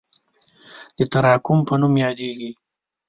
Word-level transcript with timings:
د 0.97 0.99
تراکم 1.11 1.59
په 1.67 1.73
نوم 1.81 1.93
یادیږي. 2.05 2.51